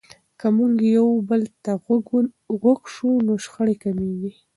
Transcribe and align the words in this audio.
که 0.39 0.47
موږ 0.57 0.73
یو 0.97 1.09
بل 1.29 1.41
ته 1.63 1.71
غوږ 2.61 2.79
سو 2.95 3.09
نو 3.27 3.33
شخړې 3.45 3.75
کمیږي. 3.83 4.31